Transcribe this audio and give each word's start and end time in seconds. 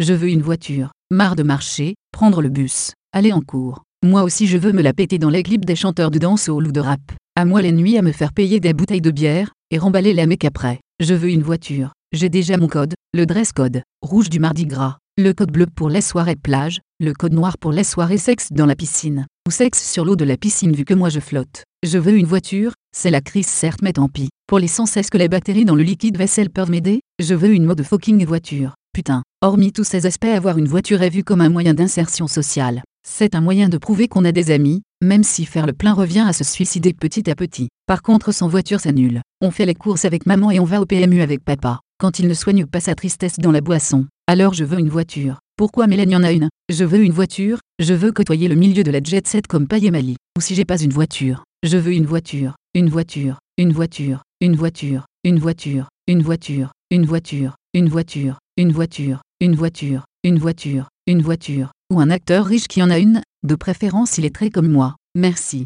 Je 0.00 0.14
veux 0.14 0.30
une 0.30 0.40
voiture. 0.40 0.92
Marre 1.12 1.36
de 1.36 1.42
marcher, 1.42 1.94
prendre 2.10 2.40
le 2.40 2.48
bus, 2.48 2.92
aller 3.12 3.34
en 3.34 3.42
cours. 3.42 3.82
Moi 4.02 4.22
aussi 4.22 4.46
je 4.46 4.56
veux 4.56 4.72
me 4.72 4.80
la 4.80 4.94
péter 4.94 5.18
dans 5.18 5.28
les 5.28 5.42
clips 5.42 5.66
des 5.66 5.76
chanteurs 5.76 6.10
de 6.10 6.18
dancehall 6.18 6.66
ou 6.66 6.72
de 6.72 6.80
rap. 6.80 7.02
À 7.36 7.44
moi 7.44 7.60
les 7.60 7.70
nuits 7.70 7.98
à 7.98 8.02
me 8.02 8.10
faire 8.10 8.32
payer 8.32 8.60
des 8.60 8.72
bouteilles 8.72 9.02
de 9.02 9.10
bière, 9.10 9.52
et 9.70 9.76
remballer 9.76 10.14
la 10.14 10.24
mec 10.24 10.46
après. 10.46 10.80
Je 11.00 11.12
veux 11.12 11.28
une 11.28 11.42
voiture. 11.42 11.92
J'ai 12.12 12.30
déjà 12.30 12.56
mon 12.56 12.66
code, 12.66 12.94
le 13.12 13.26
dress 13.26 13.52
code, 13.52 13.82
rouge 14.00 14.30
du 14.30 14.40
mardi 14.40 14.64
gras, 14.64 14.96
le 15.18 15.34
code 15.34 15.52
bleu 15.52 15.66
pour 15.66 15.90
les 15.90 16.00
soirées 16.00 16.34
plage, 16.34 16.80
le 16.98 17.12
code 17.12 17.34
noir 17.34 17.58
pour 17.58 17.70
les 17.70 17.84
soirées 17.84 18.16
sexe 18.16 18.48
dans 18.52 18.64
la 18.64 18.76
piscine, 18.76 19.26
ou 19.46 19.50
sexe 19.50 19.86
sur 19.86 20.06
l'eau 20.06 20.16
de 20.16 20.24
la 20.24 20.38
piscine 20.38 20.72
vu 20.72 20.86
que 20.86 20.94
moi 20.94 21.10
je 21.10 21.20
flotte. 21.20 21.64
Je 21.86 21.98
veux 21.98 22.16
une 22.16 22.24
voiture, 22.24 22.72
c'est 22.96 23.10
la 23.10 23.20
crise 23.20 23.48
certes 23.48 23.82
mais 23.82 23.92
tant 23.92 24.08
pis. 24.08 24.30
Pour 24.46 24.60
les 24.60 24.66
sans 24.66 24.86
cesse 24.86 25.10
que 25.10 25.18
les 25.18 25.28
batteries 25.28 25.66
dans 25.66 25.76
le 25.76 25.82
liquide 25.82 26.16
vaisselle 26.16 26.48
peuvent 26.48 26.70
m'aider, 26.70 27.00
je 27.22 27.34
veux 27.34 27.52
une 27.52 27.66
mode 27.66 27.82
fucking 27.82 28.24
voiture. 28.24 28.72
Putain, 28.92 29.22
hormis 29.40 29.72
tous 29.72 29.84
ces 29.84 30.04
aspects 30.06 30.24
avoir 30.24 30.58
une 30.58 30.66
voiture 30.66 31.02
est 31.02 31.10
vu 31.10 31.22
comme 31.22 31.40
un 31.40 31.48
moyen 31.48 31.74
d'insertion 31.74 32.26
sociale. 32.26 32.82
C'est 33.06 33.36
un 33.36 33.40
moyen 33.40 33.68
de 33.68 33.78
prouver 33.78 34.08
qu'on 34.08 34.24
a 34.24 34.32
des 34.32 34.50
amis, 34.50 34.82
même 35.00 35.22
si 35.22 35.46
faire 35.46 35.66
le 35.66 35.72
plein 35.72 35.92
revient 35.92 36.24
à 36.26 36.32
se 36.32 36.42
suicider 36.42 36.92
petit 36.92 37.30
à 37.30 37.36
petit. 37.36 37.68
Par 37.86 38.02
contre 38.02 38.32
sans 38.32 38.48
voiture 38.48 38.80
c'est 38.80 38.92
nul. 38.92 39.22
On 39.40 39.52
fait 39.52 39.64
les 39.64 39.76
courses 39.76 40.04
avec 40.04 40.26
maman 40.26 40.50
et 40.50 40.58
on 40.58 40.64
va 40.64 40.80
au 40.80 40.86
PMU 40.86 41.22
avec 41.22 41.44
papa. 41.44 41.78
Quand 42.00 42.18
il 42.18 42.26
ne 42.26 42.34
soigne 42.34 42.66
pas 42.66 42.80
sa 42.80 42.96
tristesse 42.96 43.38
dans 43.38 43.52
la 43.52 43.60
boisson, 43.60 44.06
alors 44.26 44.54
je 44.54 44.64
veux 44.64 44.80
une 44.80 44.88
voiture. 44.88 45.38
Pourquoi 45.56 45.86
Mélanie 45.86 46.16
en 46.16 46.24
a 46.24 46.32
une? 46.32 46.48
Je 46.68 46.84
veux 46.84 47.02
une 47.04 47.12
voiture, 47.12 47.60
je 47.78 47.94
veux 47.94 48.10
côtoyer 48.10 48.48
le 48.48 48.56
milieu 48.56 48.82
de 48.82 48.90
la 48.90 49.02
jet 49.02 49.26
set 49.26 49.46
comme 49.46 49.68
Paye 49.68 49.90
Mali. 49.90 50.16
Ou 50.36 50.40
si 50.40 50.56
j'ai 50.56 50.64
pas 50.64 50.80
une 50.80 50.92
voiture, 50.92 51.44
je 51.62 51.76
veux 51.76 51.92
une 51.92 52.06
voiture, 52.06 52.56
une 52.74 52.88
voiture, 52.88 53.38
une 53.56 53.72
voiture, 53.72 54.22
une 54.40 54.56
voiture, 54.56 55.06
une 55.22 55.38
voiture, 55.38 55.86
une 56.08 56.22
voiture, 56.22 56.72
une 56.90 57.04
voiture, 57.04 57.54
une 57.72 57.88
voiture, 57.88 58.38
une 58.60 58.72
voiture, 58.72 59.22
une 59.40 59.54
voiture, 59.54 60.04
une 60.22 60.38
voiture, 60.38 60.90
une 61.06 61.22
voiture, 61.22 61.72
ou 61.90 61.98
un 61.98 62.10
acteur 62.10 62.44
riche 62.44 62.68
qui 62.68 62.82
en 62.82 62.90
a 62.90 62.98
une, 62.98 63.22
de 63.42 63.54
préférence 63.54 64.18
il 64.18 64.26
est 64.26 64.34
très 64.34 64.50
comme 64.50 64.68
moi. 64.68 64.96
Merci. 65.14 65.64